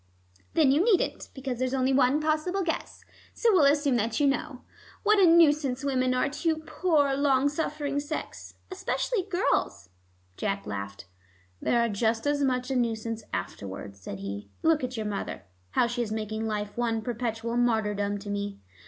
"Then 0.55 0.71
you 0.71 0.83
needn't, 0.83 1.29
because 1.35 1.59
there's 1.59 1.75
only 1.75 1.93
one 1.93 2.19
possible 2.21 2.63
guess. 2.63 3.05
So 3.35 3.53
we'll 3.53 3.65
assume 3.71 3.97
that 3.97 4.19
you 4.19 4.25
know. 4.25 4.63
What 5.03 5.19
a 5.19 5.27
nuisance 5.27 5.83
women 5.83 6.15
are 6.15 6.27
to 6.27 6.47
your 6.49 6.57
poor, 6.57 7.13
long 7.13 7.49
suffering 7.49 7.99
sex. 7.99 8.55
Especially 8.71 9.21
girls." 9.21 9.89
Jack 10.37 10.65
laughed. 10.65 11.05
"They 11.61 11.75
are 11.75 11.87
just 11.87 12.25
as 12.25 12.43
much 12.43 12.71
a 12.71 12.75
nuisance 12.75 13.23
afterwards," 13.31 14.01
said 14.01 14.21
he. 14.21 14.49
"Look 14.63 14.83
at 14.83 14.97
your 14.97 15.05
mother, 15.05 15.43
how 15.69 15.85
she 15.85 16.01
is 16.01 16.11
making 16.11 16.47
life 16.47 16.75
one 16.75 17.03
perpetual 17.03 17.55
martyrdom 17.55 18.17
to 18.21 18.29
me." 18.31 18.59